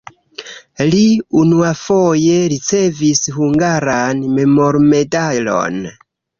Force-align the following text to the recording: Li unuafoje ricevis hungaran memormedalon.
Li 0.95 1.01
unuafoje 1.41 2.39
ricevis 2.55 3.23
hungaran 3.37 4.27
memormedalon. 4.41 5.83